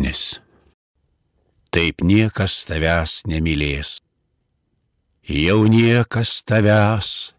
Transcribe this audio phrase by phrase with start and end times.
[0.00, 0.40] Maironis.
[1.70, 4.00] Taip niekas tavęs nemylės.
[5.28, 7.34] Jau niekas tavęs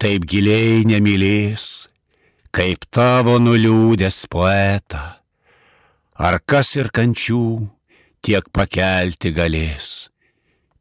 [0.00, 1.88] taip giliai nemylės,
[2.50, 5.20] kaip tavo nuliūdęs poetą.
[6.18, 7.68] Ar kas ir kančių
[8.24, 10.08] tiek pakelti galės,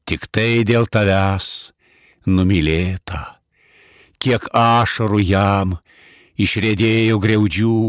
[0.06, 1.74] tik tai dėl tavęs
[2.26, 3.38] numylėta.
[4.18, 5.78] Kiek ašarų jam
[6.40, 7.80] išrėdėjo greudžių,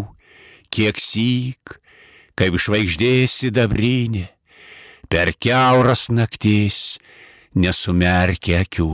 [0.69, 1.78] kiek syk
[2.39, 4.29] kaip žvaigždės sidabrinė,
[5.11, 6.99] per keuras naktis
[7.59, 8.93] nesumerkė akių,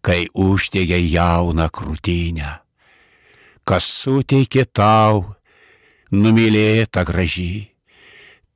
[0.00, 2.54] kai uždegė jauną krūtinę.
[3.68, 5.36] Kas suteikė tau,
[6.10, 7.76] numylėta graži,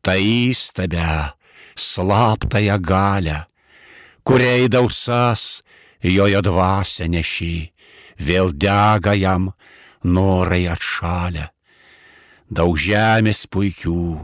[0.01, 1.37] tą įstabę,
[1.77, 3.39] slaptąją galę,
[4.25, 5.61] kuriai dausas
[6.01, 7.57] jojo dvasia neši,
[8.17, 9.53] vėl dega jam
[10.05, 11.51] norai atšalę
[12.51, 14.21] daug žemės puikių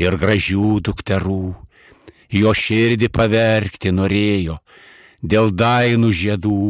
[0.00, 1.54] ir gražių dukterų,
[2.32, 4.56] jo širdį pavergti norėjo,
[5.20, 6.62] dėl dainų žiedų,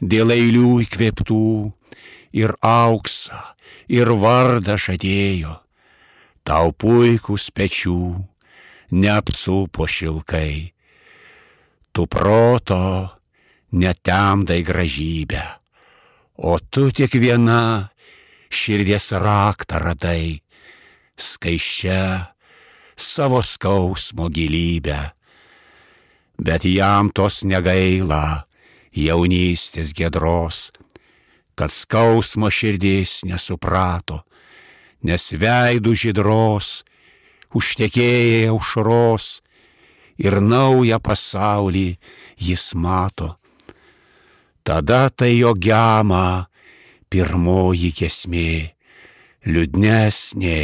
[0.00, 1.72] dėl eilių įkvėptų
[2.36, 3.40] ir auksą,
[3.88, 5.58] ir vardą žadėjo,
[6.44, 8.20] tau puikus pečių,
[8.92, 10.74] neapsupo šilkai,
[11.92, 13.10] tu proto
[13.72, 15.42] netemdai gražybę,
[16.36, 17.93] o tu tik viena
[18.54, 20.40] širdies raktą radai,
[21.18, 22.30] skaiščia
[22.96, 25.10] savo skausmo gilybę.
[26.38, 28.46] Bet jam tos negaila
[28.94, 30.70] jaunystės gedros,
[31.54, 34.22] kad skausmo širdis nesuprato,
[35.02, 36.82] nes veidų žydros
[37.54, 39.38] užtekėjai aušros
[40.18, 41.88] ir naują pasaulį
[42.38, 43.34] jis mato.
[44.64, 46.48] Tada tai jo gema
[47.14, 48.74] pirmoji kesmė,
[49.46, 50.58] liūdnesnė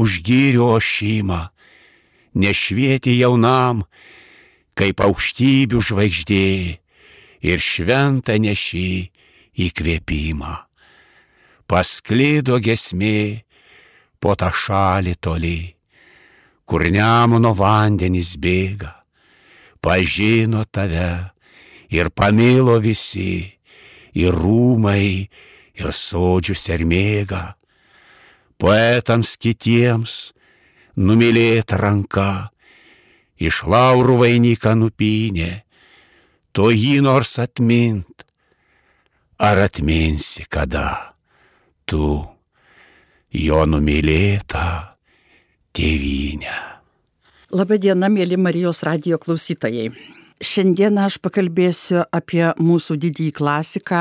[0.00, 1.40] už gyrio ošimą,
[2.40, 3.82] nešvieti jaunam,
[4.76, 6.46] kaip aukštybių žvaigždė
[7.44, 8.88] ir šventą neši
[9.66, 10.54] įkvėpimą.
[11.68, 13.42] Pasklydo gesmė
[14.22, 15.60] po tą šalį toli,
[16.64, 18.94] kur nemono vandenys bėga,
[19.84, 21.10] pažino tave
[21.92, 23.56] ir pamilo visi,
[24.16, 25.28] ir rūmai,
[25.76, 27.42] ir sodžių sermėga,
[28.60, 30.16] poetams kitiems
[30.96, 32.50] numylėta ranka,
[33.36, 35.50] iš laurų vainiką nupynė,
[36.56, 38.24] to jį nors atmint,
[39.36, 41.16] ar atminsi kada
[41.84, 42.24] tu
[43.36, 44.96] jo numylėta
[45.76, 46.56] tėvynė.
[47.56, 49.90] Labadiena, mėly Marijos radio klausytojai.
[50.42, 54.00] Šiandien aš pakalbėsiu apie mūsų didįjį klasiką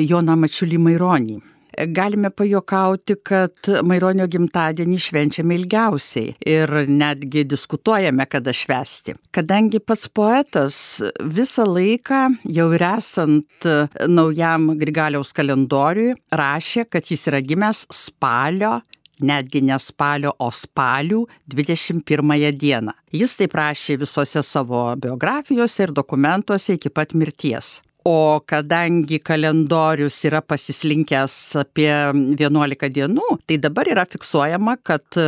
[0.00, 1.40] Joną Mačiulį Maironį.
[1.88, 9.14] Galime pajokauti, kad Maironio gimtadienį švenčiame ilgiausiai ir netgi diskutuojame, kada švesti.
[9.32, 10.76] Kadangi pats poetas
[11.16, 13.68] visą laiką, jau ir esant
[14.04, 18.82] naujam Grigaliaus kalendoriui, rašė, kad jis yra gimęs spalio
[19.22, 21.22] netgi ne spalio, o spalių
[21.54, 22.94] 21 dieną.
[23.14, 27.78] Jis taip rašė visose savo biografijose ir dokumentuose iki pat mirties.
[28.04, 31.90] O kadangi kalendorius yra pasislinkęs apie
[32.38, 35.18] 11 dienų, tai dabar yra fiksuojama, kad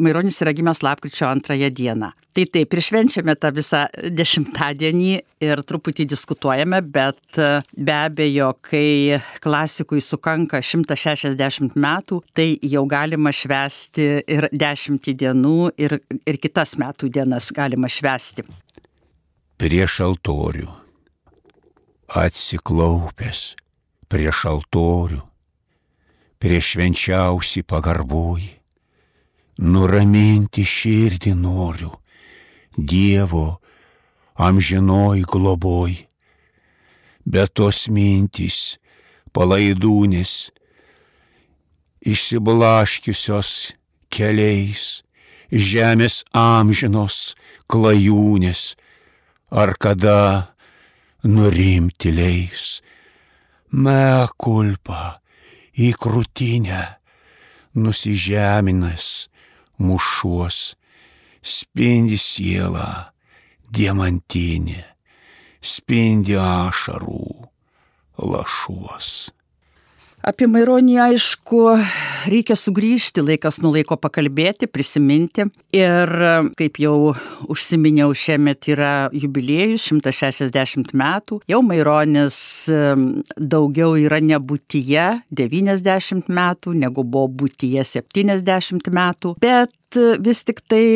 [0.00, 2.12] Maironis yra gimęs lapkričio antrąją dieną.
[2.36, 3.82] Tai taip, ir švenčiame tą visą
[4.12, 5.12] dešimtadienį
[5.44, 7.40] ir truputį diskutuojame, bet
[7.72, 15.98] be abejo, kai klasikui sukanka 160 metų, tai jau galima švesti ir 10 dienų ir,
[16.28, 18.44] ir kitas metų dienas galima švesti.
[19.56, 20.85] Prieš altorių
[22.08, 23.54] atsiklaupęs
[24.10, 25.20] prieš altorių,
[26.38, 28.42] prieš švenčiausi pagarboj,
[29.58, 31.92] nuraminti širdį noriu,
[32.76, 33.56] Dievo
[34.36, 35.94] amžinoj globoj,
[37.24, 38.76] bet tos mintys
[39.32, 40.50] palaidūnis
[42.04, 43.72] išsiblaškiusios
[44.12, 45.00] keliais,
[45.48, 47.32] žemės amžinos
[47.72, 48.76] klajūnės,
[49.50, 50.52] ar kada
[51.24, 52.80] nurimti leis.
[53.72, 55.20] Me kulpa
[55.76, 56.82] į krūtinę
[57.76, 59.08] nusižeminęs
[59.78, 60.76] mušuos,
[61.42, 63.12] spindi siela
[63.72, 64.84] diamantinė,
[65.60, 67.48] spindi ašarų
[68.16, 69.30] lašuos.
[70.26, 71.58] Apie Maironį, aišku,
[72.26, 75.44] reikia sugrįžti, laikas nuo laiko pakalbėti, prisiminti.
[75.70, 76.10] Ir
[76.58, 77.12] kaip jau
[77.46, 81.38] užsiminiau, šiemet yra jubiliejus 160 metų.
[81.46, 82.40] Jau Maironis
[83.38, 89.36] daugiau yra nebūtyje 90 metų, negu buvo būtyje 70 metų.
[89.38, 90.86] Bet vis tik tai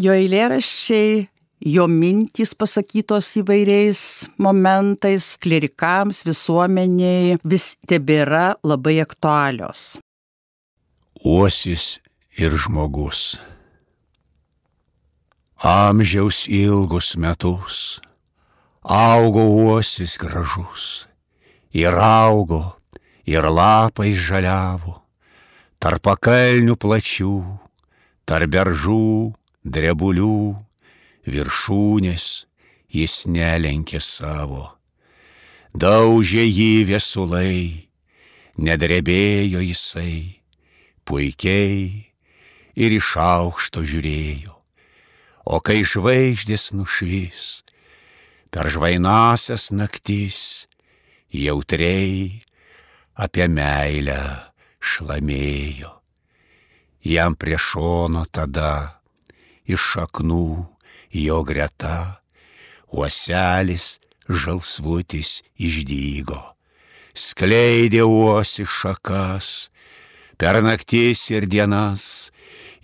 [0.00, 1.26] jo eilėraščiai
[1.60, 4.00] jo mintys pasakytos įvairiais
[4.38, 9.98] momentais, klerikams, visuomeniai vis tebėra labai aktualios.
[11.24, 11.98] Uosis
[12.38, 13.38] ir žmogus.
[15.58, 17.98] Amžiaus ilgus metus
[18.88, 21.08] augo uosis gražus
[21.74, 22.78] ir augo
[23.26, 25.02] ir lapai žaliavo,
[25.76, 27.34] tarp pakalnių plačių,
[28.24, 30.67] tarp beržų, drebulių
[31.28, 32.26] viršūnės
[32.88, 34.72] jis nelenkė savo.
[35.76, 37.88] Daužė jį viesulai,
[38.56, 40.40] nedrebėjo jisai,
[41.04, 42.08] puikiai
[42.74, 44.56] ir iš aukšto žiūrėjo.
[45.48, 47.44] O kai žvaigždės nušvis,
[48.52, 50.66] per žvainasias naktis,
[51.32, 52.42] jautriai
[53.16, 54.20] apie meilę
[54.80, 55.92] šlamėjo.
[57.08, 59.00] Jam prie šono tada
[59.68, 60.77] iš šaknų
[61.12, 62.20] jo greta,
[62.92, 66.40] uoselis žalsvutis išdygo,
[67.16, 69.70] skleidė uosi šakas,
[70.36, 72.30] per naktis ir dienas,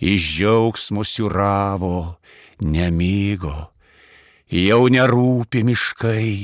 [0.01, 2.17] iš džiaugsmo siuravo,
[2.59, 3.71] nemygo,
[4.49, 6.35] jau nerūpi miškai,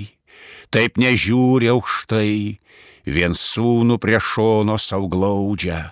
[0.72, 2.62] taip nežiūri aukštai,
[3.06, 5.92] vien sūnų prie šono sauglaudžia,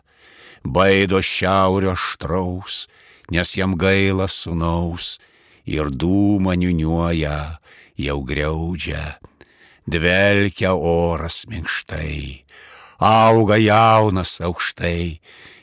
[0.63, 2.87] baido šiaurio štraus,
[3.33, 5.17] nes jam gaila sunaus,
[5.69, 7.59] ir dūmą niuniuoja,
[7.99, 9.19] jau greudžia,
[9.85, 12.45] dvelkia oras minkštai,
[12.97, 15.19] auga jaunas aukštai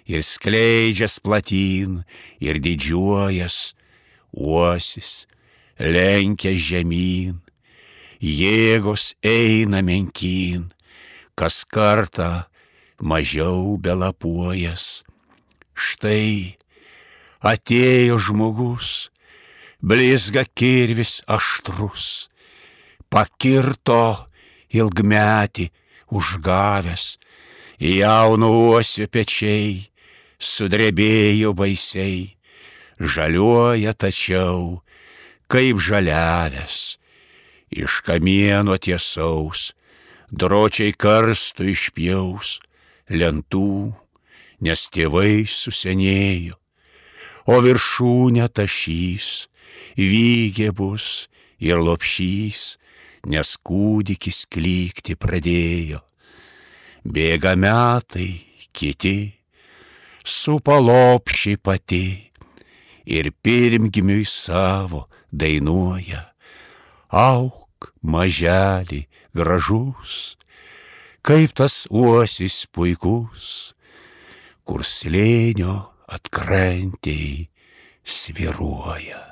[0.06, 2.04] ir skleidžias platin
[2.38, 3.74] ir didžiuojas,
[4.30, 5.26] uosis
[5.80, 7.40] lenkia žemyn,
[8.20, 10.70] jėgos eina menkin,
[11.36, 12.46] kas kartą
[13.00, 15.04] mažiau belapuojas.
[15.76, 16.56] Štai
[17.44, 19.10] atėjo žmogus,
[19.80, 22.28] blizga kirvis aštrus,
[23.12, 24.26] pakirto
[24.72, 25.68] ilgmetį
[26.12, 27.16] užgavęs,
[27.80, 29.86] jauno uosio pečiai
[30.40, 32.36] sudrebėjo baisiai,
[33.00, 34.80] žaliuoja tačiau,
[35.52, 36.96] kaip žaliavęs,
[37.70, 39.72] iš kamieno tiesaus,
[40.32, 42.56] dročiai karstų išpjaus,
[43.10, 43.92] lentų,
[44.64, 46.56] nes tėvai susenėjo,
[47.46, 49.46] o viršūnę tašys,
[49.96, 51.28] vygė bus
[51.58, 52.76] ir lopšys,
[53.26, 56.02] nes kūdikis klykti pradėjo.
[57.06, 58.30] Bėga metai
[58.76, 59.34] kiti,
[60.26, 62.06] su palopši pati
[63.06, 66.24] ir pirmgimiui savo dainuoja.
[67.10, 69.06] Auk, maželį,
[69.36, 70.34] gražus,
[71.26, 73.74] kaip tas uosis puikus,
[74.66, 75.78] kur slėnio
[76.10, 77.46] atkrantėjai
[78.06, 79.25] sviruoja.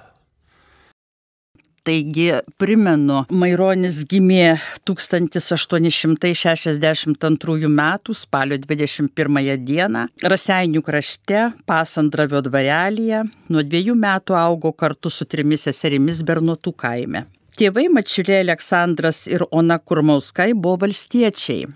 [1.85, 4.57] Taigi, primenu, Maironis gimė
[4.89, 7.81] 1862 m.
[8.17, 9.85] spalio 21 d.
[10.25, 13.21] Raseinių krašte, Pasandravio dvarelėje,
[13.53, 17.29] nuo dviejų metų augo kartu su trimis seserimis Bernotų kaime.
[17.61, 21.69] Tėvai Mačiulė Aleksandras ir Ona Kurmauskai buvo valstiečiai.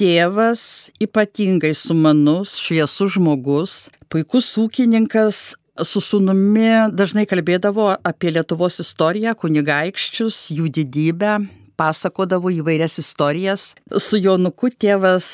[0.00, 5.54] Tėvas ypatingai sumanus, šviesus žmogus, puikus ūkininkas,
[5.86, 11.38] su sunumi dažnai kalbėdavo apie Lietuvos istoriją, kunigaikščius, jų didybę,
[11.80, 13.70] pasakodavo įvairias istorijas.
[13.96, 15.26] Su Jonuku tėvas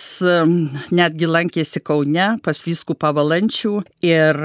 [0.95, 3.75] netgi lankėsi Kaune pas vyskupą Valančių
[4.07, 4.38] ir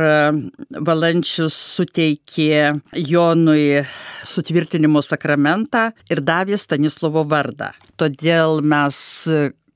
[0.90, 3.84] Valančius suteikė Jonui
[4.26, 7.72] sutvirtinimo sakramentą ir davė Stanislovo vardą.
[8.02, 8.98] Todėl mes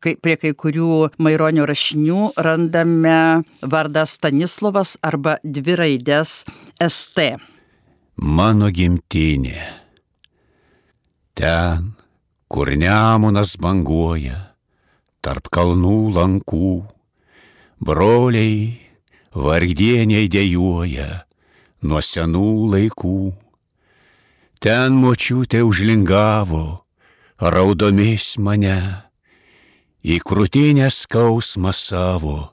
[0.06, 6.44] kai, prie kai kurių Maironio rašinių randame vardą Stanislovas arba dvi raidės
[6.78, 7.34] ST.
[8.16, 9.60] Mano gimtinė.
[11.36, 11.96] Ten,
[12.48, 14.56] kur nemunas banguoja,
[15.26, 16.70] tarp kalnų lankų,
[17.84, 18.86] broliai
[19.36, 21.26] vargdieniai dėjuoja
[21.84, 23.18] nuo senų laikų.
[24.64, 26.64] Ten močiutė užlingavo,
[27.42, 29.05] raudomis mane,
[30.06, 32.52] į krūtinę skausmą savo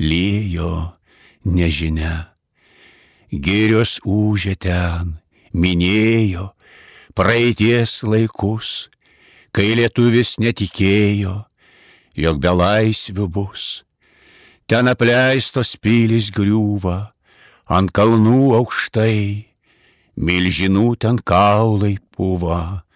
[0.00, 0.96] lyjo
[1.44, 2.32] nežinia.
[3.28, 5.18] Gėrios užė ten,
[5.52, 6.54] minėjo
[7.16, 8.88] praeities laikus,
[9.52, 11.36] kai lietuvis netikėjo,
[12.16, 13.84] jog be laisvių bus.
[14.64, 17.12] Ten apleistos pilis griūva,
[17.68, 19.44] ant kalnų aukštai,
[20.16, 22.86] milžinų ten kaulai puva,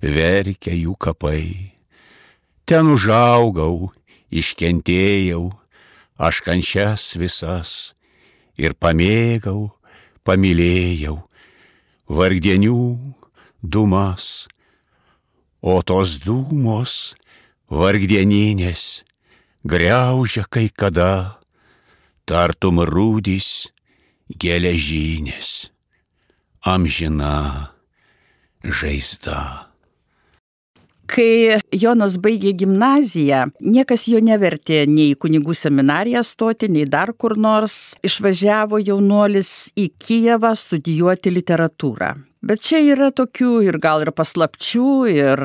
[0.00, 1.75] verkia jų kapai.
[2.66, 3.92] Ten užaugau,
[4.34, 5.52] iškentėjau,
[6.18, 7.94] aš kančias visas
[8.58, 9.70] ir pamėgau,
[10.26, 11.20] pamilėjau,
[12.10, 12.80] vargdienių
[13.62, 14.48] dumas,
[15.62, 17.14] o tos dūmos
[17.70, 18.82] vargdieninės
[19.62, 21.38] greužia kai kada,
[22.26, 23.70] tartum rūdys
[24.26, 25.70] geležinės,
[26.66, 27.70] amžina
[28.66, 29.65] žaizda.
[31.10, 37.94] Kai Jonas baigė gimnaziją, niekas jo nevertė nei kunigų seminariją stoti, nei dar kur nors.
[38.06, 42.14] Išvažiavo jaunuolis į Kijevą studijuoti literatūrą.
[42.46, 45.40] Bet čia yra tokių ir gal ir paslapčių, ir,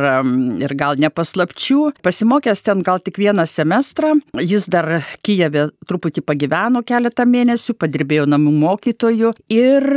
[0.62, 1.80] ir gal nepaslapčių.
[2.06, 8.53] Pasimokęs ten gal tik vieną semestrą, jis dar Kijeve truputį pagyveno keletą mėnesių, padirbėjo namų
[8.65, 9.89] mokytoju ir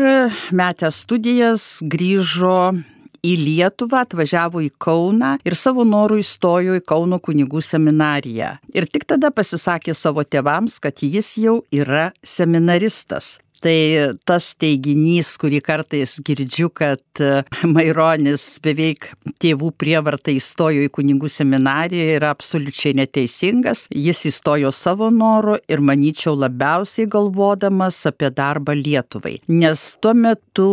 [0.54, 2.56] metęs studijas grįžo
[3.25, 8.57] į Lietuvą, atvažiavo į Kauną ir savo norų įstojo į Kauno kunigų seminariją.
[8.76, 13.38] Ir tik tada pasisakė savo tėvams, kad jis jau yra seminaristas.
[13.64, 19.06] Tai tas teiginys, kurį kartais girdžiu, kad e, Maironis beveik
[19.40, 23.87] tėvų prievartą įstojo į kunigų seminariją, yra absoliučiai neteisingas.
[23.88, 29.38] Jis įstojo savo noru ir manyčiau labiausiai galvodamas apie darbą Lietuvai.
[29.49, 30.68] Nes tuo metu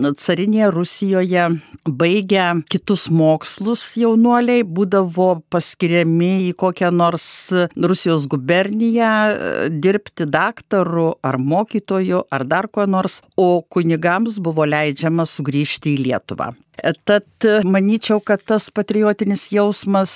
[0.00, 1.44] carinėje Rusijoje
[1.84, 7.28] baigę kitus mokslus jaunuoliai būdavo paskiriami į kokią nors
[7.76, 15.26] Rusijos guberniją e, dirbti daktaru ar mokytoju ar dar ko nors, o kunigams buvo leidžiama
[15.26, 16.52] sugrįžti į Lietuvą.
[17.04, 20.12] Tad manyčiau, kad tas patriotinis jausmas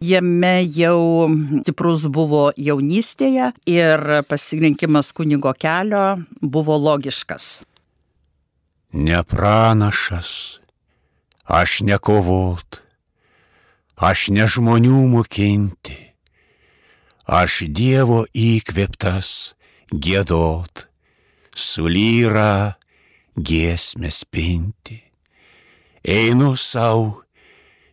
[0.00, 1.28] jame jau
[1.60, 7.60] stiprus buvo jaunystėje ir pasirinkimas kunigo kelio buvo logiškas.
[8.96, 10.30] Nepranašas,
[11.44, 12.80] aš nekovot,
[14.00, 15.98] aš ne žmonių mokinti,
[17.28, 19.52] aš Dievo įkvėptas
[19.92, 20.86] gėdot
[21.56, 22.76] sulyra
[23.36, 25.00] giesmės pinti.
[26.06, 27.24] Einu savo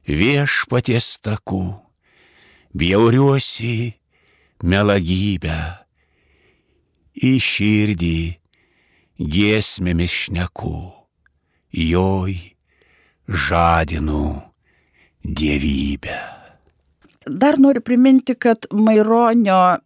[0.06, 1.64] viešpaties taku,
[2.76, 3.96] bjauriuosi
[4.64, 5.60] melagybę,
[7.18, 8.20] į širdį
[9.18, 10.78] giesmėmis šneku,
[11.74, 12.38] joj
[13.28, 14.26] žadinu
[15.24, 16.20] dievybę.
[17.24, 19.80] Dar noriu priminti, kad Maironio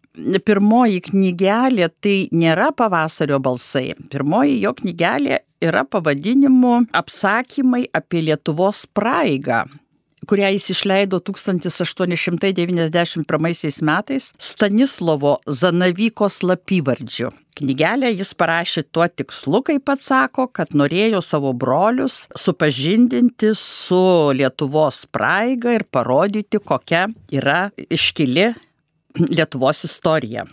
[0.45, 3.91] pirmoji knygelė tai nėra pavasario balsai.
[4.11, 9.65] Pirmoji jo knygelė yra pavadinimu apsakymai apie Lietuvos praeigą
[10.27, 17.29] kurią jis išleido 1891 metais Stanislovo Zanavyko slapyvardžiu.
[17.57, 25.09] Knygelę jis parašė tuo tikslu, kaip pats sako, kad norėjo savo brolius supažindinti su Lietuvos
[25.09, 28.53] praeiga ir parodyti, kokia yra iškili
[29.17, 30.43] Lietuvos istorija.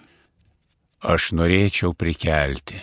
[1.04, 2.78] Aš norėčiau prikelti.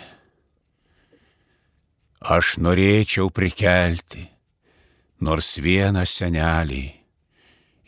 [2.22, 4.28] Aš norėčiau prikelti
[5.26, 6.84] nors vieną senelį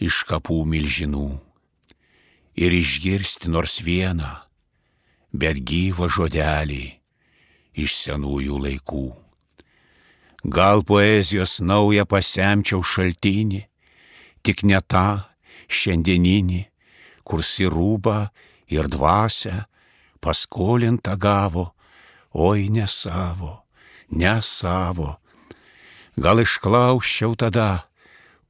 [0.03, 1.29] iš kapų milžinų
[2.59, 4.33] ir išgirsti nors vieną,
[5.31, 6.83] bet gyvą žodelį
[7.79, 9.07] iš senųjų laikų.
[10.51, 13.65] Gal poezijos naują pasemčiau šaltinį,
[14.43, 15.25] tik ne tą
[15.71, 16.65] šiandieninį,
[17.25, 18.31] kur sirūba
[18.69, 19.65] ir dvasia
[20.25, 21.73] paskolintą gavo,
[22.33, 23.65] oi ne savo,
[24.11, 25.17] ne savo,
[26.17, 27.87] gal išklausčiau tada,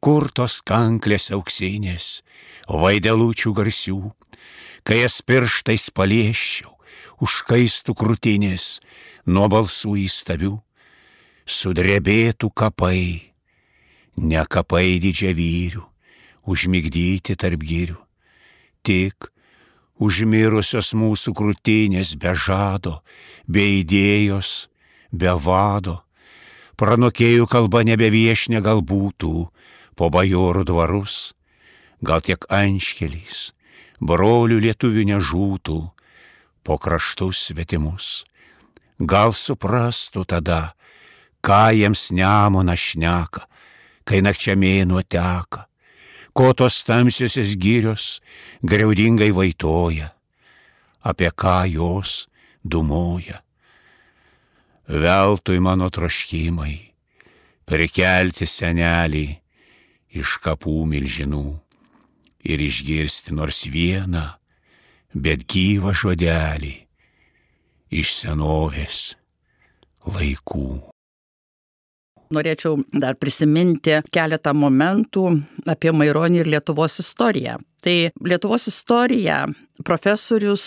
[0.05, 2.21] kur tos kanklės auksinės,
[2.69, 4.01] vaidelučių garsių,
[4.85, 6.71] kai jas pirštais palieščiau,
[7.25, 8.79] užkaistų krūtinės,
[9.27, 10.55] nuo balsų įstabių,
[11.49, 13.33] sudrebėtų kapai,
[14.21, 15.85] ne kapai didžiavyrių,
[16.45, 17.97] užmigdyti tarp gyrių,
[18.85, 19.31] tik
[19.99, 23.01] užmirusios mūsų krūtinės be žado,
[23.47, 24.69] be idėjos,
[25.13, 26.03] be vado,
[26.77, 29.49] pranokėjų kalba nebeviešne gal būtų
[29.95, 31.33] po bajorų dvarus,
[32.03, 33.53] gal tiek anškeliais,
[34.01, 35.79] brolių lietuvių nežūtų
[36.65, 38.25] po kraštus svetimus.
[38.99, 40.75] Gal suprastų tada,
[41.43, 43.47] ką jiems nemona šneka,
[44.07, 45.67] kai nakčia mėnuo teka,
[46.35, 48.21] ko tos tamsiosios gyrios
[48.63, 50.11] greudingai vaitoja,
[51.01, 52.27] apie ką jos
[52.65, 53.45] dumoja
[54.89, 56.77] veltui mano troškimai,
[57.65, 59.27] prikelti senelį
[60.21, 61.61] iš kapų milžinų.
[62.45, 64.37] ir išgirsti nors vieną,
[65.17, 66.75] bet gyvą žodelį
[67.89, 69.17] iš senovės
[70.05, 70.94] laikų.
[72.35, 75.27] Norėčiau dar prisiminti keletą momentų
[75.71, 77.59] apie Maironį ir Lietuvos istoriją.
[77.85, 79.45] Tai Lietuvos istorija
[79.83, 80.67] profesorius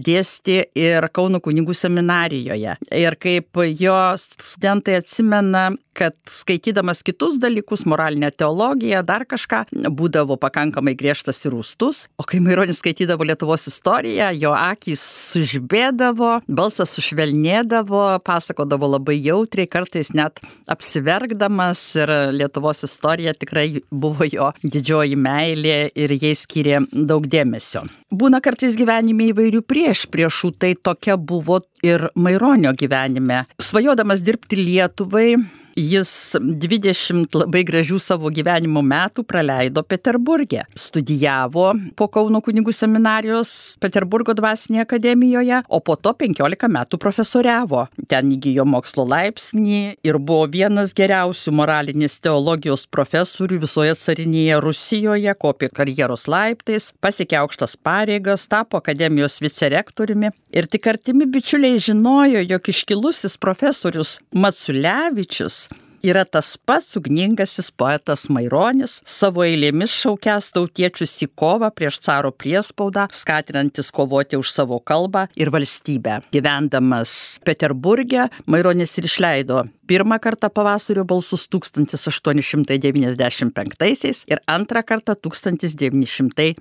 [0.00, 2.76] dėstė ir Kauno kunigų seminarijoje.
[2.96, 10.94] Ir kaip jo studentai atsimena, kad skaitydamas kitus dalykus, moralinę teologiją, dar kažką, būdavo pakankamai
[10.98, 12.06] griežtas ir rūstus.
[12.20, 15.02] O kai Maironis skaitydavo Lietuvos istoriją, jo akys
[15.34, 20.40] sužbėdavo, balsas sušvelnėdavo, pasakodavo labai jautriai, kartais net
[20.70, 21.82] apsiverkdamas.
[22.00, 27.84] Ir Lietuvos istorija tikrai buvo jo didžioji meilė ir jai skyrė daug dėmesio.
[28.10, 33.44] Būna kartais gyvenime įvairių prieš priešų, tai tokia buvo ir Maironio gyvenime.
[33.62, 35.34] Svajodamas dirbti Lietuvai,
[35.78, 40.64] Jis 20 labai gražių savo gyvenimo metų praleido Peterburgė.
[40.74, 47.84] Studijavo po Kauno kunigų seminarijos Peterburgo dvasinėje akademijoje, o po to 15 metų profesoriavo.
[48.10, 55.70] Ten įgyjo mokslo laipsnį ir buvo vienas geriausių moralinės teologijos profesorių visoje carinėje Rusijoje, kopė
[55.70, 63.38] karjeros laiptais, pasiekė aukštas pareigas, tapo akademijos vicerektoriumi ir tik artimi bičiuliai žinojo, jog iškilusis
[63.38, 65.69] profesorius Matsulevičius
[66.02, 73.08] yra tas pats ugningasis poetas Maironis, savo eilėmis šaukęs tautiečius į kovą prieš caro priespaudą,
[73.14, 76.20] skatinantis kovoti už savo kalbą ir valstybę.
[76.34, 86.54] Gyvendamas Peterburgė, Maironis ir išleido pirmą kartą pavasario balsus 1895 ir antrą kartą 1905.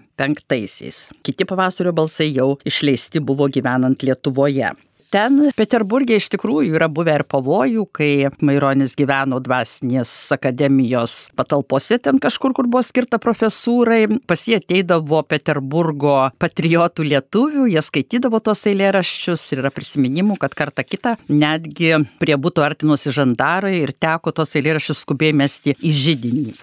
[1.24, 4.89] Kiti pavasario balsai jau išleisti buvo gyvenant Lietuvoje.
[5.10, 12.22] Ten Peterburgė iš tikrųjų yra buvę ir pavojų, kai Maironis gyveno dvasinės akademijos patalpose, ten
[12.22, 19.50] kažkur, kur buvo skirta profesūrai, pas jie ateidavo Peterburgo patriotų lietuvių, jie skaitydavo tos eilėraščius
[19.56, 25.08] ir yra prisiminimų, kad kartą kitą netgi prie būtų artinosi žandarai ir teko tos eilėraščius
[25.08, 26.60] skubiai mesti į žydinį.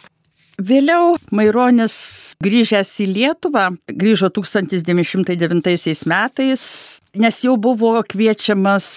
[0.56, 1.94] Vėliau Maironis
[2.40, 6.62] grįžęs į Lietuvą, grįžo 1909 metais,
[7.12, 8.88] nes jau buvo kviečiamas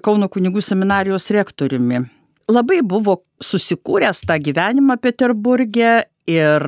[0.00, 2.00] Kauno kunigų seminarijos rektoriumi.
[2.48, 5.92] Labai buvo susikūręs tą gyvenimą Peterburgė
[6.32, 6.64] ir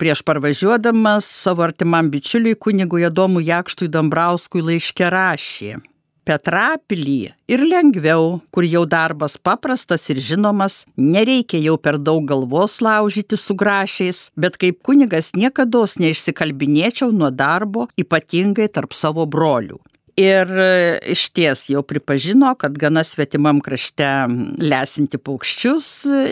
[0.00, 5.76] prieš parvažiuodamas savo artimam bičiuliui kunigui Adomui Jakštui Dambrauskui laiškė rašė.
[6.24, 13.36] Petrapilį ir lengviau, kur jau darbas paprastas ir žinomas, nereikia jau per daug galvos laužyti
[13.36, 19.82] su grašiais, bet kaip kunigas niekada neišsikalbinėčiau nuo darbo, ypatingai tarp savo brolių.
[20.20, 24.06] Ir e, iš ties jau pripažino, kad gana svetimam krašte
[24.62, 25.88] lesinti paukščius,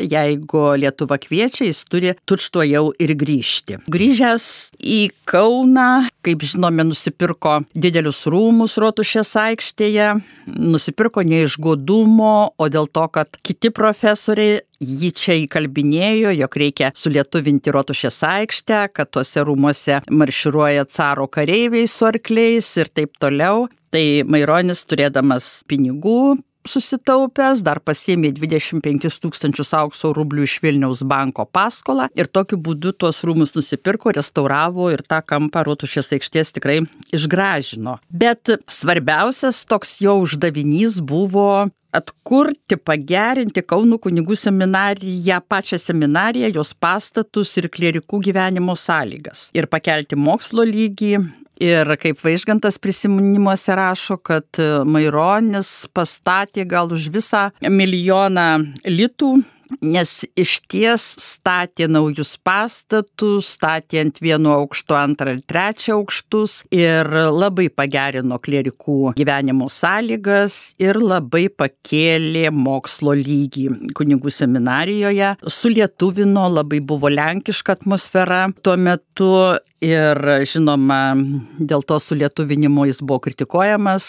[0.07, 3.81] jeigu Lietuva kviečia, jis turi tučto jau ir grįžti.
[3.91, 4.47] Grįžęs
[4.79, 10.13] į Kauną, kaip žinome, nusipirko didelius rūmus Rotušės aikštėje,
[10.47, 16.93] nusipirko ne iš godumo, o dėl to, kad kiti profesoriai jį čia įkalbinėjo, jog reikia
[16.99, 23.69] sulietuvinti Rotušės aikštę, kad tuose rūmuose marširuoja caro kareiviai su arkliais ir taip toliau.
[23.93, 26.39] Tai Maironis turėdamas pinigų
[26.69, 33.23] susitaupęs, dar pasiemė 25 tūkstančius aukso rublių iš Vilniaus banko paskolą ir tokiu būdu tuos
[33.27, 36.81] rūmus nusipirko, restauravo ir tą kampą Rotušės aikštės tikrai
[37.15, 37.99] išgražino.
[38.09, 47.53] Bet svarbiausias toks jo uždavinys buvo atkurti, pagerinti Kaunų kunigų seminariją, pačią seminariją, jos pastatus
[47.61, 49.51] ir klierikų gyvenimo sąlygas.
[49.57, 51.19] Ir pakelti mokslo lygį.
[51.63, 58.49] Ir kaip Vaižgantas prisiminimuose rašo, kad Maironis pastatė gal už visą milijoną
[58.89, 59.37] litų
[59.81, 67.09] nes iš ties statė naujus pastatus, statė ant vieno aukšto antrą ir trečią aukštus ir
[67.33, 77.11] labai pagerino klerikų gyvenimo sąlygas ir labai pakėlė mokslo lygį kunigų seminarijoje, sulietuvino, labai buvo
[77.13, 79.33] lenkiška atmosfera tuo metu
[79.83, 81.17] Ir žinoma,
[81.59, 84.05] dėl to sulietuvinimo jis buvo kritikuojamas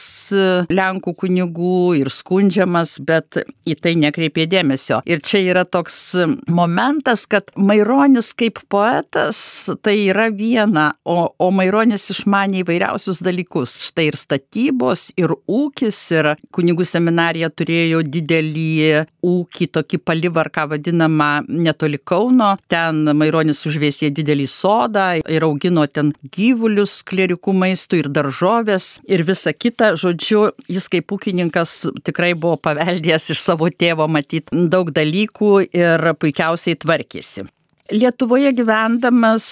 [0.70, 5.00] Lenkų kunigų ir skundžiamas, bet į tai nekreipė dėmesio.
[5.10, 5.98] Ir čia yra toks
[6.46, 9.40] momentas, kad Maironis kaip poetas
[9.82, 13.74] tai yra viena, o, o Maironis išmanė įvairiausius dalykus.
[13.88, 18.78] Štai ir statybos, ir ūkis, ir kunigų seminarija turėjo didelį
[19.26, 22.54] ūkį, tokį palivarką vadinamą netoli Kauno.
[22.70, 29.24] Ten Maironis užvėsė didelį sodą ir augino augino ten gyvulius klerikų maistų ir daržovės ir
[29.24, 29.96] visa kita.
[29.96, 36.76] Žodžiu, jis kaip ūkininkas tikrai buvo paveldėjęs iš savo tėvo matyti daug dalykų ir puikiausiai
[36.76, 37.48] tvarkėsi.
[37.92, 39.46] Lietuvoje gyvendamas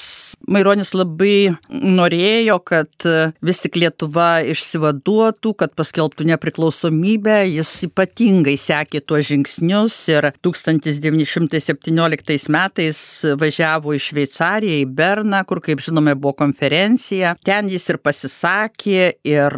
[0.48, 3.04] Maironis labai norėjo, kad
[3.44, 7.42] vis tik Lietuva išsivaduotų, kad paskelbtų nepriklausomybę.
[7.52, 13.02] Jis ypatingai sekė tuos žingsnius ir 1917 metais
[13.44, 17.36] važiavo į Šveicariją, į Berną, kur, kaip žinome, buvo konferencija.
[17.44, 19.52] Ten jis ir pasisakė ir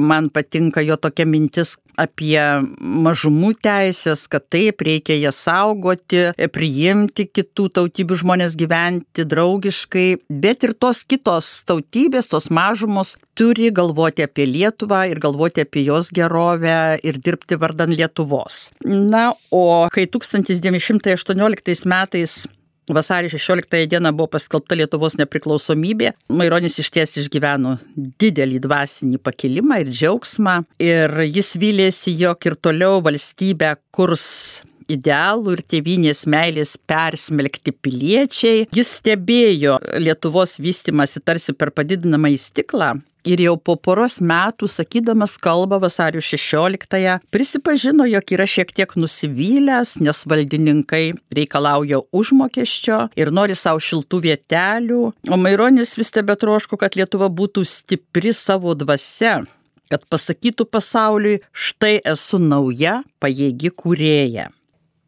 [0.00, 2.38] man patinka jo tokia mintis, apie
[2.78, 10.74] mažumų teisės, kad taip reikia jas saugoti, priimti kitų tautybių žmonės gyventi draugiškai, bet ir
[10.78, 17.18] tos kitos tautybės, tos mažumos turi galvoti apie Lietuvą ir galvoti apie jos gerovę ir
[17.18, 18.68] dirbti vardan Lietuvos.
[18.84, 22.44] Na, o kai 1918 metais
[22.88, 26.12] Vasario 16 dieną buvo paskelbta Lietuvos nepriklausomybė.
[26.28, 27.78] Maironis iš ties išgyveno
[28.20, 30.58] didelį dvasinį pakilimą ir džiaugsmą.
[30.84, 34.26] Ir jis vylėsi, jog ir toliau valstybę kurs
[34.92, 38.66] idealų ir tėvynės meilės persmelkti piliečiai.
[38.76, 42.92] Jis stebėjo Lietuvos vystimasi tarsi per padidinamą į stiklą
[43.24, 49.96] ir jau po poros metų, sakydamas kalbą vasario 16-ąją, prisipažino, jog yra šiek tiek nusivylęs,
[50.04, 56.96] nes valdininkai reikalauja užmokesčio ir nori savo šiltų vietelių, o Maironis vis tebe troško, kad
[56.98, 59.42] Lietuva būtų stipri savo dvasia
[59.92, 64.48] kad pasakytų pasauliui, štai esu nauja, pajėgi kūrėja.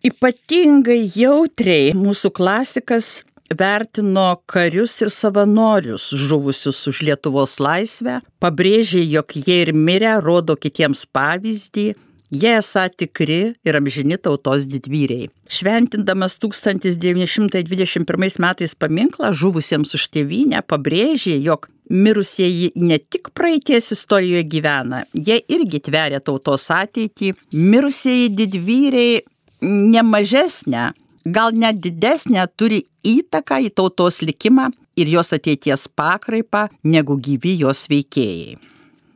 [0.07, 9.63] Ypatingai jautriai mūsų klasikas vertino karius ir savanorius žuvusius už Lietuvos laisvę, pabrėžė, jog jie
[9.67, 11.95] ir mirę rodo kitiems pavyzdį,
[12.31, 15.31] jie esą tikri ir amžini tautos didvyriai.
[15.49, 25.05] Šventindamas 1921 metais paminklą žuvusiems už tėvynę, pabrėžė, jog mirusieji ne tik praeities istorijoje gyvena,
[25.15, 29.23] jie irgi tveria tautos ateitį, mirusieji didvyriai
[29.63, 30.93] nemažesnę
[31.27, 37.87] gal net didesnę turi įtaką į tautos likimą ir jos ateities pakraipą negu gyvi jos
[37.91, 38.57] veikėjai.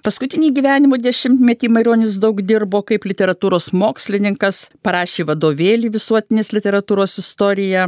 [0.01, 7.85] Paskutinį gyvenimo dešimtmetį Maironis daug dirbo kaip literatūros mokslininkas, parašė vadovėlį visuotinės literatūros istoriją,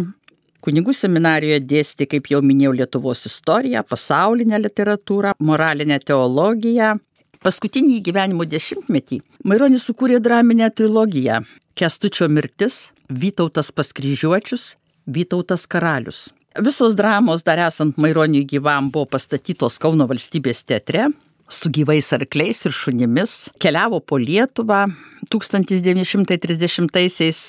[0.62, 6.98] kunigų seminarijoje dėstė, kaip jau minėjau, Lietuvos istoriją, pasaulinę literatūrą, moralinę teologiją.
[7.42, 11.40] Paskutinį gyvenimo dešimtmetį Maironis sukūrė draminę trilogiją
[11.74, 16.32] Kestučio mirtis, Vytautas paskryžiuočius, Vytautas karalius.
[16.60, 21.06] Visos dramos dar esant Maironiui gyvam buvo pastatytos Kauno valstybės teatre
[21.52, 24.86] su gyvais arkliais ir šunimis, keliavo po Lietuvą
[25.32, 27.40] 1930-aisiais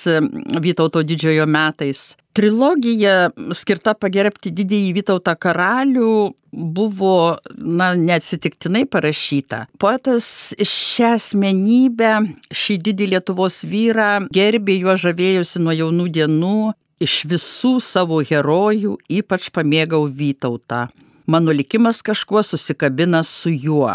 [0.64, 2.16] Vytauto didžiojo metais.
[2.34, 9.68] Trilogija skirta pagerbti didįjį Vytautą karalių buvo, na, neatsitiktinai parašyta.
[9.82, 12.14] Poetas šią asmenybę,
[12.54, 16.58] šį didį Lietuvos vyrą, gerbė juo žavėjusi nuo jaunų dienų,
[17.04, 20.88] iš visų savo herojų ypač pamėgau Vytautą.
[21.30, 23.94] Mano likimas kažkuo susikabina su juo.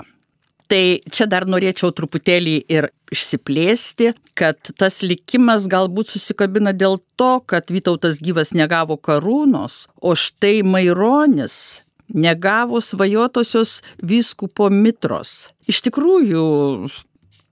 [0.68, 7.72] Tai čia dar norėčiau truputėlį ir išsiplėsti, kad tas likimas galbūt susikabina dėl to, kad
[7.72, 11.81] Vytautas gyvas negavo karūnos, o štai Maironis
[12.12, 15.48] negavo svajotosios vyskupo mitros.
[15.68, 16.44] Iš tikrųjų,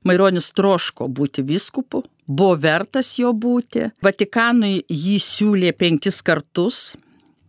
[0.06, 3.90] Maironis troško būti vyskupu, buvo vertas jo būti.
[4.04, 6.92] Vatikanui jį siūlė penkis kartus,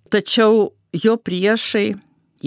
[0.09, 1.89] tačiau jo priešai,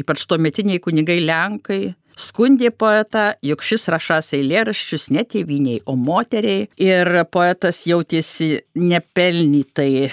[0.00, 1.83] ypač tuometiniai kunigai Lenkai,
[2.18, 6.68] skundė poetą, jog šis rašas eilėraščius ne tėviniai, o moteriai.
[6.80, 10.10] Ir poetas jautėsi nepelnytai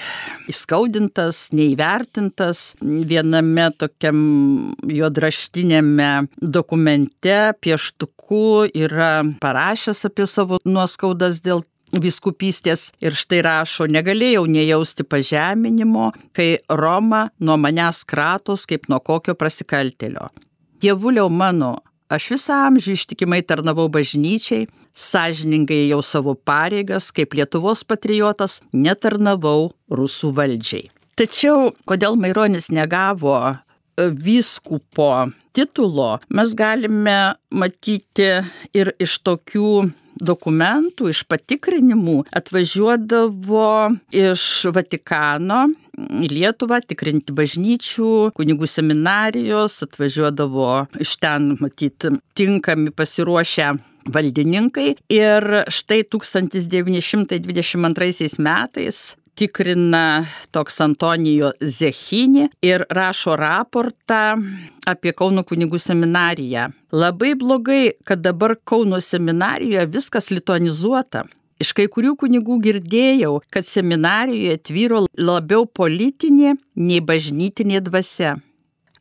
[0.50, 2.74] įskaudintas, neįvertintas.
[2.82, 4.20] Viename tokiam
[4.88, 15.06] juodraštinėme dokumente pieštuku yra parašęs apie savo nuoskaudas dėl viskupystės ir štai rašo, negalėjau nejausti
[15.08, 20.28] pažeminimo, kai Roma nuo manęs kratos kaip nuo kokio prasikaltelio.
[20.78, 21.78] Dievuliau mano,
[22.08, 24.64] Aš visą amžių ištikimai tarnavau bažnyčiai,
[24.96, 30.88] sąžiningai jau savo pareigas, kaip Lietuvos patriotas, netarnavau rusų valdžiai.
[31.20, 35.10] Tačiau, kodėl Maironis negavo e, vyskupo
[35.52, 37.18] titulo, mes galime
[37.52, 38.30] matyti
[38.72, 39.72] ir iš tokių
[40.20, 44.42] dokumentų, iš patikrinimų atvažiuodavo iš
[44.74, 45.66] Vatikano
[45.98, 53.68] į Lietuvą tikrinti bažnyčių, kunigų seminarijos, atvažiuodavo iš ten matyti tinkami pasiruošę
[54.08, 54.96] valdininkai.
[55.12, 64.22] Ir štai 1922 metais tikrina toks Antonijo Zechinį ir rašo raportą
[64.88, 66.68] apie Kauno kunigų seminariją.
[66.92, 71.24] Labai blogai, kad dabar Kauno seminarijoje viskas lituanizuota.
[71.62, 78.36] Iš kai kurių kunigų girdėjau, kad seminarijoje tvyro labiau politinė nei bažnytinė dvasia.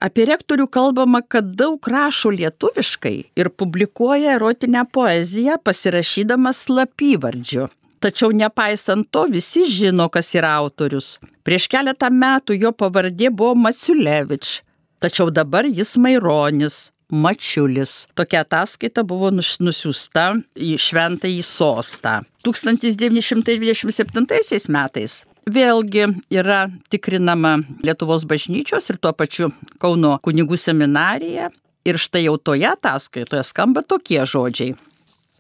[0.02, 7.66] Apie rektorių kalbama, kad daug rašo lietuviškai ir publikuoja erotinę poeziją pasirašydamas slapyvardžiu.
[8.00, 11.18] Tačiau nepaisant to visi žino, kas yra autorius.
[11.48, 14.62] Prieš keletą metų jo pavardė buvo Maciulevič,
[15.02, 16.92] tačiau dabar jis Maironis.
[17.08, 18.12] Mačiulis.
[18.20, 22.28] Tokia ataskaita buvo nusiųsta į šventąjį sostą.
[22.44, 26.04] 1927 metais vėlgi
[26.36, 31.50] yra tikrinama Lietuvos bažnyčios ir tuo pačiu Kauno kunigų seminarija.
[31.88, 34.76] Ir štai jau toje ataskaitoje skamba tokie žodžiai.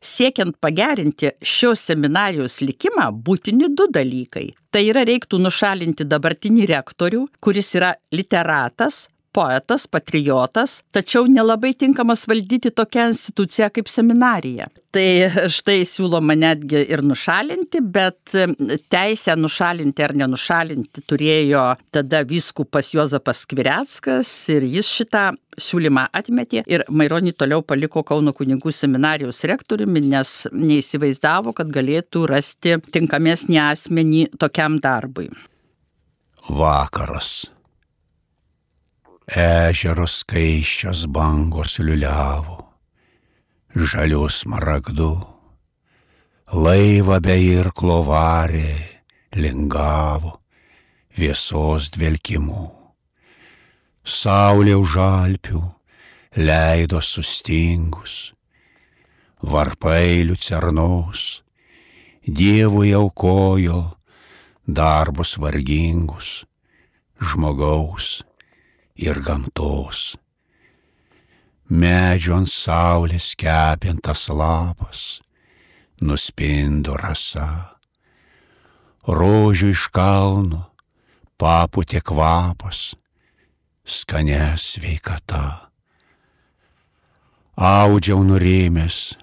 [0.03, 4.51] Siekiant pagerinti šios seminarijos likimą, būtini du dalykai.
[4.69, 9.07] Tai yra reiktų nušalinti dabartinį rektorių, kuris yra literatas,
[9.38, 14.69] poetas, patriotas, tačiau nelabai tinkamas valdyti tokią instituciją kaip seminarija.
[14.97, 18.34] Tai štai siūloma netgi ir nušalinti, bet
[18.89, 26.86] teisę nušalinti ar nenušalinti turėjo tada vyskupas Jozapas Skvireckas ir jis šitą siūlymą atmetė ir
[26.89, 34.80] Maironį toliau paliko Kauno kunigų seminarijos rektoriumi, nes neįsivaizdavo, kad galėtų rasti tinkamesnį asmenį tokiam
[34.82, 35.30] darbui.
[36.47, 37.56] Vakaras
[39.27, 42.61] Ežeros skaiščios bangos liuliavo,
[43.75, 45.19] žalius maragdu,
[46.55, 48.71] laivą be irklo varė,
[49.35, 50.39] lingavo,
[51.11, 52.71] viesos dvelkimu.
[54.07, 55.59] Saulė už alpių
[56.39, 58.31] leido sustingus,
[59.43, 61.43] varpai liucernos,
[62.23, 63.99] Dievui aukojo
[64.63, 66.45] darbus vargingus,
[67.19, 68.23] žmogaus
[68.97, 70.17] ir gamtos.
[71.69, 75.19] Medžio ant saulės kepintas lapas,
[76.01, 77.77] nuspindo rasa.
[79.07, 80.65] Rožių iš kalno
[81.38, 82.95] paputė kvapas,
[83.86, 85.69] skanės veikata.
[87.57, 89.15] Audžiau nurimęs,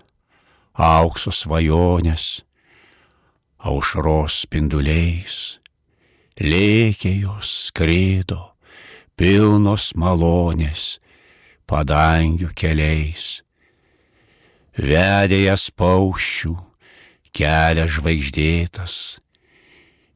[0.75, 2.45] aukso svajonės,
[3.59, 5.59] aušros spinduliais,
[6.41, 8.54] lėkė jos skrėdo
[9.17, 10.99] pilnos malonės,
[11.71, 13.43] padangių keliais.
[14.75, 16.55] Vedėjas paukščių,
[17.35, 18.97] kelias žvaigždėtas,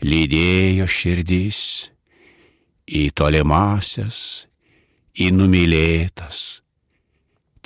[0.02, 1.60] lydėjo širdys
[2.88, 4.48] į tolimasias,
[5.18, 6.60] į numylėtas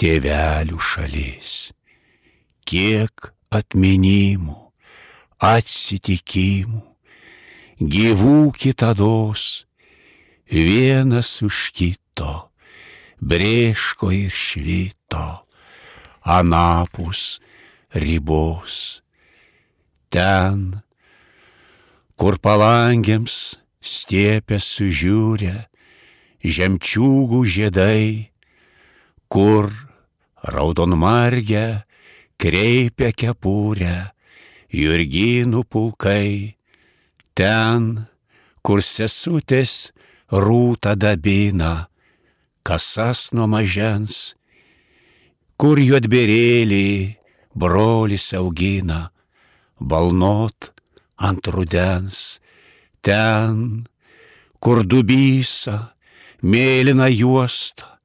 [0.01, 1.73] tėvelių šalis.
[2.69, 4.57] Kiek atminimų,
[5.43, 6.83] atsitikimų,
[7.83, 9.65] gyvų kitados,
[10.53, 12.53] vienas už kito,
[13.25, 15.49] brėško ir švito,
[16.21, 17.41] anapus
[17.97, 19.01] ribos.
[20.13, 20.83] Ten,
[22.21, 25.73] kur palangiams stiepę sužiūrė,
[26.45, 28.29] žemčiūgų žiedai,
[29.33, 29.73] kur
[30.45, 31.87] raudonmargę
[32.37, 34.13] kreipia kepurę,
[34.69, 36.59] jurginų pulkai,
[37.33, 38.07] ten,
[38.61, 39.93] kur sesutės
[40.33, 41.89] rūta dabina,
[42.65, 44.33] kasas nuo mažens,
[45.61, 47.21] kur juodberėlį
[47.53, 49.13] brolis augina,
[49.77, 50.73] balnot
[51.21, 52.41] ant rudens,
[53.05, 53.85] ten,
[54.59, 55.93] kur dubysa,
[56.41, 58.01] mėlyna juosta,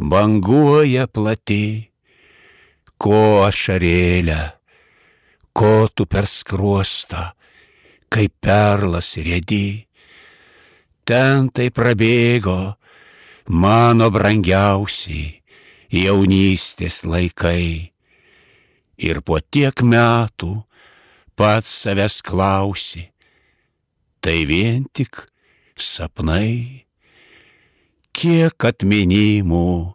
[0.00, 1.92] banguoja plati,
[2.96, 4.40] ko ašarėlę,
[5.52, 7.36] ko tu per skruostą,
[8.08, 9.85] kaip perlas rėdi
[11.06, 12.76] ten tai prabėgo
[13.46, 15.36] mano brangiausiai
[15.94, 17.92] jaunystės laikai.
[18.96, 20.64] Ir po tiek metų
[21.36, 23.04] pats savęs klausi,
[24.24, 25.20] tai vien tik
[25.76, 26.86] sapnai,
[28.16, 29.92] kiek atminimų,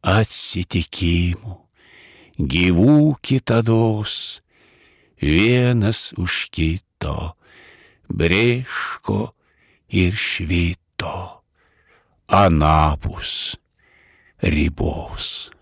[0.00, 1.58] atsitikimų,
[2.40, 4.40] gyvų kitados,
[5.20, 7.36] vienas už kito,
[8.08, 9.34] brėško
[9.88, 11.42] ir švito
[12.28, 13.56] anapus
[14.42, 15.53] ribos.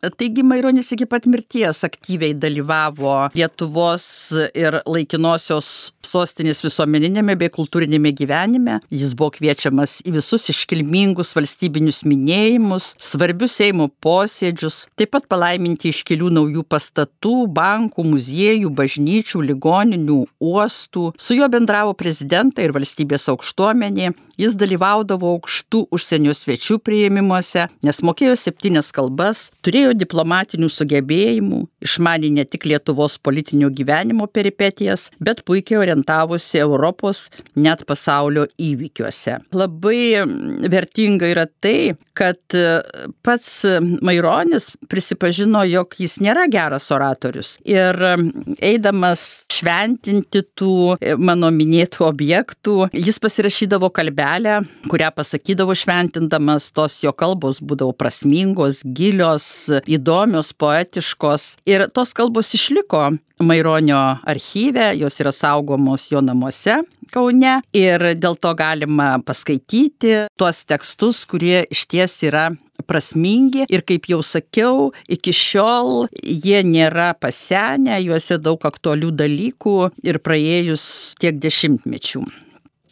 [0.00, 4.04] Taigi Maironis iki pat mirties aktyviai dalyvavo Lietuvos
[4.56, 8.78] ir laikinosios sostinės visuomeninėme bei kultūrinėme gyvenime.
[8.88, 16.32] Jis buvo kviečiamas į visus iškilmingus valstybinius minėjimus, svarbius Seimo posėdžius, taip pat palaiminti iškelių
[16.38, 21.10] naujų pastatų, bankų, muziejų, bažnyčių, ligoninių, uostų.
[21.20, 24.14] Su juo bendravo prezidentai ir valstybės aukštuomenė.
[24.40, 32.44] Jis dalyvaudavo aukštų užsienio svečių prieimimuose, nes mokėjo septynias kalbas, turėjo diplomatinių sugebėjimų, išmanė ne
[32.48, 39.36] tik Lietuvos politinio gyvenimo peripetijas, bet puikiai orientavosi Europos, net pasaulio įvykiuose.
[39.52, 40.24] Labai
[40.72, 42.40] vertinga yra tai, kad
[43.26, 43.52] pats
[44.00, 47.56] Maironis prisipažino, jog jis nėra geras oratorius.
[47.68, 47.96] Ir
[48.56, 53.92] eidamas šventinti tų mano minėtų objektų, jis pasirašydavo
[54.30, 61.56] kalbelę, kurią pasakydavo šventindamas, tos jo kalbos būdavo prasmingos, gilios, įdomios, poetiškos.
[61.66, 68.52] Ir tos kalbos išliko Maironio archyve, jos yra saugomos jo namuose Kaune ir dėl to
[68.54, 72.52] galima paskaityti tuos tekstus, kurie iš ties yra
[72.86, 79.74] prasmingi ir kaip jau sakiau, iki šiol jie nėra pasenę, juose daug aktualių dalykų
[80.06, 80.86] ir praėjus
[81.18, 82.22] tiek dešimtmečių.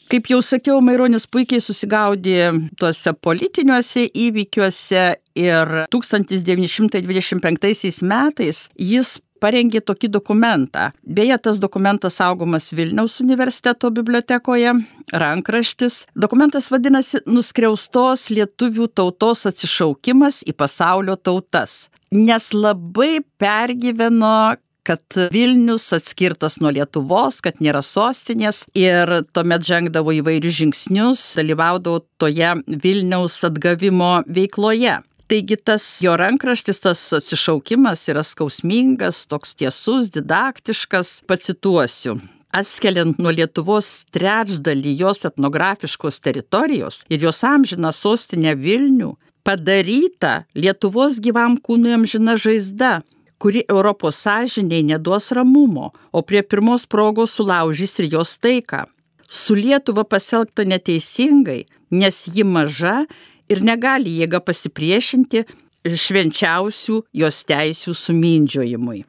[0.09, 2.49] Kaip jau sakiau, Maironis puikiai susigaudė
[2.81, 5.03] tuose politiniuose įvykiuose
[5.37, 9.11] ir 1925 metais jis
[9.45, 10.97] parengė tokį dokumentą.
[11.05, 14.73] Beje, tas dokumentas saugomas Vilniaus universiteto bibliotekoje,
[15.13, 16.07] rankraštis.
[16.17, 21.93] Dokumentas vadinasi Nuskriaustos lietuvių tautos atsišaukimas į pasaulio tautas.
[22.09, 24.57] Nes labai pergyveno
[24.89, 32.55] kad Vilnius atskirtas nuo Lietuvos, kad nėra sostinės ir tuomet žengdavo įvairius žingsnius, dalyvaudavo toje
[32.67, 34.97] Vilniaus atgavimo veikloje.
[35.29, 42.17] Taigi tas jo rankraštis, tas atsišaukimas yra skausmingas, toks tiesus, didaktiškas, pacituosiu.
[42.57, 49.13] Atskeliant nuo Lietuvos trečdalį jos etnografiškos teritorijos ir jos amžiną sostinę Vilnių,
[49.45, 53.03] padaryta Lietuvos gyvam kūnui amžina žaizda,
[53.39, 58.85] kuri Europos sąžiniai neduos ramumo, o prie pirmos progos sulaužys ir jos taiką.
[59.29, 63.05] Su Lietuva pasielgta neteisingai, nes ji maža
[63.49, 65.45] ir negali jėga pasipriešinti
[65.89, 69.05] švenčiausių jos teisių sumindžiojimui.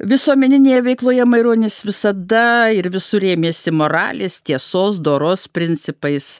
[0.00, 6.38] Visuomeninėje veikloje Maironis visada ir visur ėmėsi moralės, tiesos, doros principais.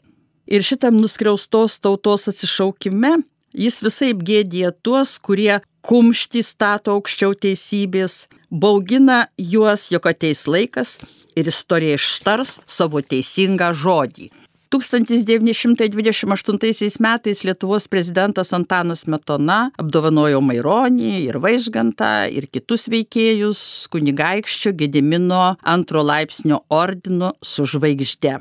[0.48, 3.18] Ir šitam nuskriaustos tautos atsišaukime
[3.52, 10.98] jis visai gėdė tuos, kurie kumštį stato aukščiau teisybės, baugina juos, jog ateis laikas
[11.38, 14.30] ir istorija ištars savo teisingą žodį.
[14.70, 25.58] 1928 metais Lietuvos prezidentas Antanas Metona apdovanojo Maironį ir Vaižgantą ir kitus veikėjus kunigaikščio Gedimino
[25.66, 28.38] antro laipsnio ordinu su žvaigžde.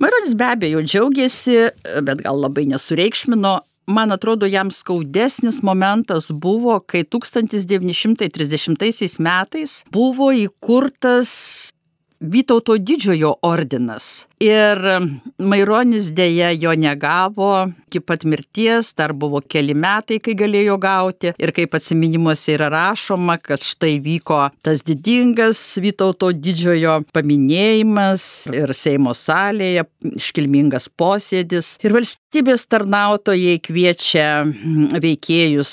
[0.00, 1.72] Maironis be abejo džiaugiasi,
[2.04, 11.72] bet gal labai nesureikšmino man atrodo, jam skaudesnis momentas buvo, kai 1930 metais buvo įkurtas
[12.20, 14.26] Vytauto didžiojo ordinas.
[14.44, 14.76] Ir
[15.40, 21.30] Maironis dėja jo negavo, iki pat mirties, dar buvo keli metai, kai galėjo gauti.
[21.40, 29.14] Ir kaip atsiminimuose yra rašoma, kad štai vyko tas didingas Vytauto didžiojo paminėjimas ir Seimo
[29.16, 31.78] salėje iškilmingas posėdis.
[31.80, 34.28] Ir valstybės tarnautojai kviečia
[35.00, 35.72] veikėjus,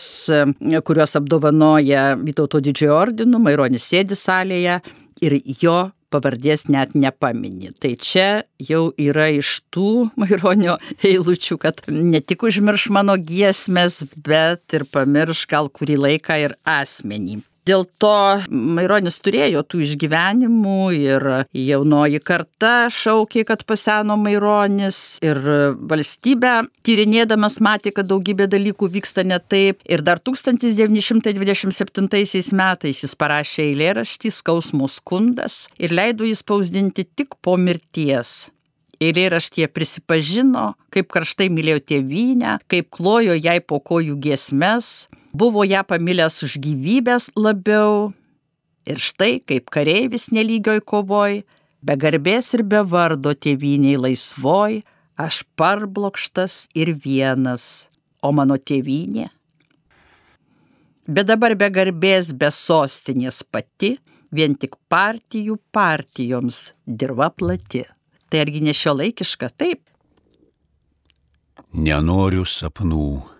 [0.64, 4.80] kuriuos apdovanoja Vytauto didžiojo ordinu, Maironis sėdi salėje
[5.20, 5.78] ir jo
[6.14, 7.74] pavardės net nepamini.
[7.76, 8.28] Tai čia
[8.62, 9.92] jau yra iš tų
[10.22, 16.58] Maironio eilučių, kad ne tik užmirš mano giesmės, bet ir pamirš gal kurį laiką ir
[16.68, 17.42] asmenį.
[17.68, 25.38] Dėl to Maironis turėjo tų išgyvenimų ir jaunoji karta šaukė, kad paseno Maironis ir
[25.92, 26.54] valstybė
[26.88, 29.84] tyrinėdamas matė, kad daugybė dalykų vyksta ne taip.
[29.84, 32.08] Ir dar 1927
[32.56, 38.48] metais jis parašė eilėraštį Skausmo skundas ir leido jį spausdinti tik po mirties.
[39.04, 46.44] Eilėraštyje prisipažino, kaip karštai mylėjo tėvynę, kaip klojo jai po kojų giesmes, buvo ją pamilęs
[46.44, 48.14] už gyvybės labiau.
[48.88, 51.42] Ir štai kaip kareivis nelygioj kovoj,
[51.84, 54.82] be garbės ir be vardo tėviniai laisvoj,
[55.20, 57.88] aš parblokštas ir vienas,
[58.24, 59.28] o mano tėvinė.
[61.08, 63.96] Bet dabar be garbės, be sostinės pati,
[64.32, 67.86] vien tik partijų partijoms dirba plati.
[68.28, 69.84] Tai argi ne šio laikiška taip?
[71.72, 73.37] Nenoriu sapnų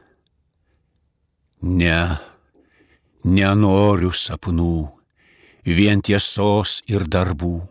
[1.58, 2.20] Ne,
[3.26, 4.94] nenoriu sapnų,
[5.66, 7.66] vien tiesos ir darbų,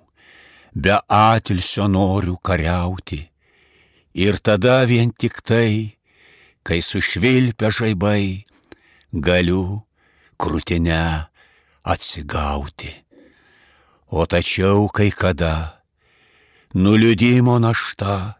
[0.74, 3.30] be atilsio noriu kariauti.
[4.14, 5.94] Ir tada vien tik tai,
[6.66, 8.42] kai sušvilpia žaibai,
[9.12, 9.86] galiu
[10.34, 11.30] krūtinę
[11.86, 12.90] atsigauti.
[14.10, 15.82] O tačiau kai kada
[16.74, 18.34] nuliūdimo našta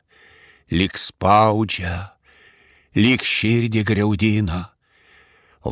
[0.74, 2.10] lik spaudžia,
[2.98, 4.75] lik širdį greudina,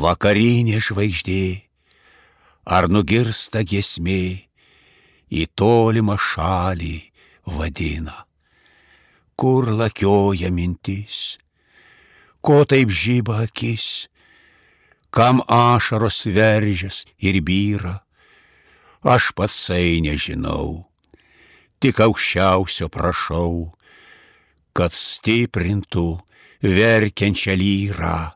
[0.00, 1.64] vakarinė žvaigždė,
[2.64, 4.48] ar nugirsta giesmė,
[5.30, 6.96] į tolimą šalį
[7.44, 8.24] vadina.
[9.34, 11.36] Kur lakioja mintis,
[12.44, 14.06] ko taip žyba akis,
[15.10, 17.98] kam ašaros veržės ir vyra,
[19.02, 20.86] aš patsai nežinau,
[21.82, 23.74] tik aukščiausio prašau,
[24.74, 26.06] kad stiprintų
[26.62, 28.34] verkiančią lyrą,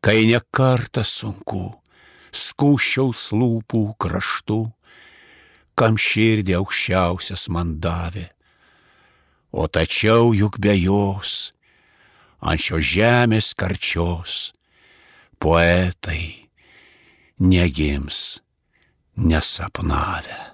[0.00, 1.68] kai ne kartą sunku,
[2.32, 4.60] skūščiaus lūpų kraštų,
[5.76, 8.28] kam širdį aukščiausias man davė.
[9.50, 11.50] O tačiau juk be jos,
[12.40, 14.52] ant šios žemės karčios,
[15.42, 16.48] poetai
[17.40, 18.38] negims
[19.16, 20.49] nesapnavę.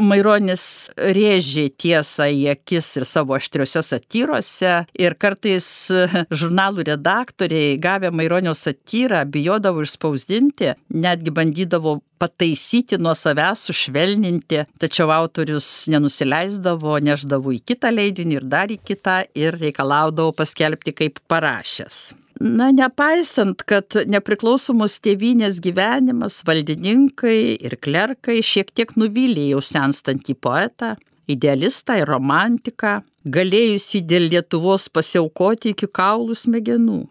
[0.00, 0.64] Maironis
[0.96, 5.66] rėžė tiesą į akis ir savo aštriuose satyrose ir kartais
[6.40, 15.68] žurnalų redaktoriai gavę Maironio satyrą bijodavo išspausdinti, netgi bandydavo pataisyti nuo savęs, sušvelninti, tačiau autorius
[15.92, 22.21] nenusileisdavo, neždavo į kitą leidinį ir dar į kitą ir reikalaudavo paskelbti kaip parašęs.
[22.42, 30.96] Na, nepaisant, kad nepriklausomos tėvynės gyvenimas, valdininkai ir klerkai šiek tiek nuvylė jau senstantį poetą,
[31.30, 37.04] idealistą ir romantiką, galėjusi dėl Lietuvos pasiaukoti iki kaulų smegenų.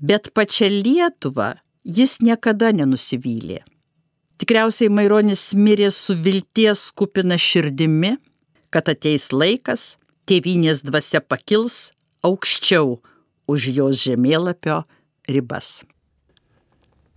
[0.00, 1.50] Bet pačią Lietuvą
[1.84, 3.60] jis niekada nenusivylė.
[4.40, 8.14] Tikriausiai Maironis mirė su vilties kupina širdimi,
[8.72, 11.90] kad ateis laikas, tėvynės dvasia pakils
[12.24, 12.96] aukščiau
[13.50, 14.84] už jos žemėlapio
[15.28, 15.80] ribas.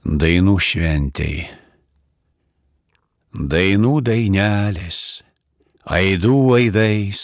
[0.03, 1.45] Dainų šventėjai.
[3.33, 4.97] Dainų dainelės,
[5.89, 7.21] aidų aidais,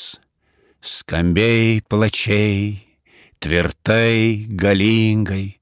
[0.81, 2.79] skambiai plačiai,
[3.43, 5.59] tvirtai, galingai,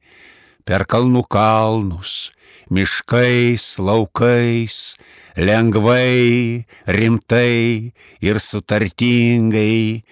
[0.63, 2.31] per kalnų kalnus,
[2.71, 4.95] miškais, laukais,
[5.35, 7.91] lengvai, rimtai
[8.23, 10.03] ir sutartingai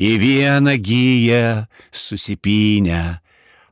[0.00, 3.20] į vieną gyją susipinę,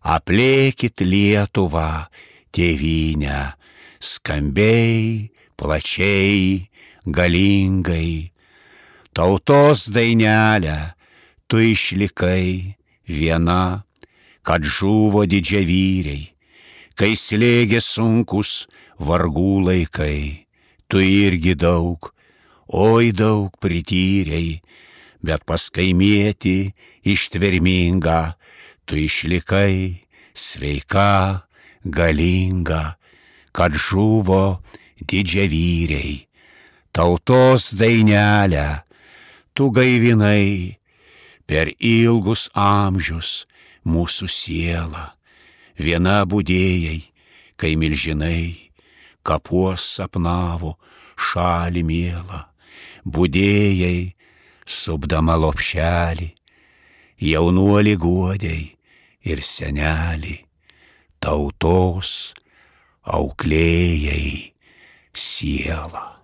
[0.04, 2.08] aplėkit Lietuvą,
[2.52, 3.54] tėvynę,
[4.00, 6.68] skambiai, plačiai,
[7.06, 8.30] galingai.
[9.16, 10.92] Tautos dainelę
[11.48, 12.76] tu išlikai
[13.08, 13.88] viena,
[14.44, 16.28] kad žuvo didžiavyriai,
[16.98, 18.68] kai slėgė sunkus
[19.00, 20.44] vargų laikai,
[20.92, 22.12] tu irgi daug,
[22.68, 24.60] oi daug prityrei,
[25.24, 26.72] bet pas kaimietį
[27.06, 28.34] ištvermingą,
[28.86, 30.04] tu išlikai
[30.34, 31.44] sveika,
[31.84, 32.96] galinga,
[33.52, 34.62] kad žuvo
[35.02, 36.26] didžiavyriai,
[36.92, 38.84] tautos dainelę,
[39.54, 40.78] tu gaivinai
[41.48, 43.44] per ilgus amžius
[43.88, 45.04] mūsų sielą,
[45.78, 47.00] viena būdėjai,
[47.58, 48.70] kai milžinai
[49.26, 50.76] kapuos sapnavo
[51.18, 52.44] šalį mielą,
[53.02, 54.17] būdėjai
[54.68, 56.28] supdama lopšelį,
[57.24, 58.66] jaunuolį guodėjai
[59.28, 60.36] ir senelį,
[61.20, 62.34] tautos
[63.08, 64.52] auklėjai
[65.16, 66.17] sielą.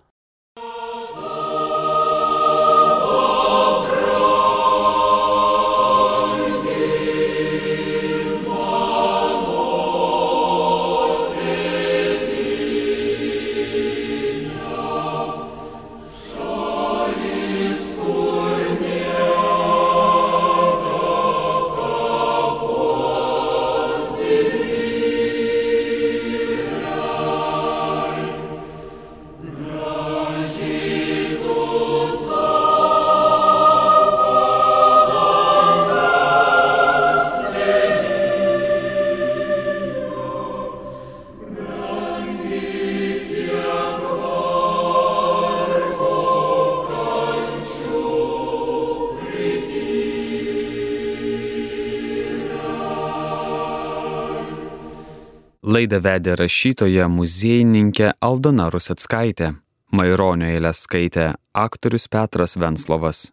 [55.85, 59.51] Laidą vedė rašytoja muziejininkė Aldona Rusatskaitė.
[59.93, 63.27] Maironio eilę skaitė aktorius Petras Venslovas.